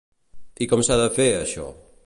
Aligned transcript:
I 0.65 0.67
com 0.71 0.81
s'ha 0.87 0.97
de 1.03 1.07
fer, 1.19 1.29
això? 1.43 1.71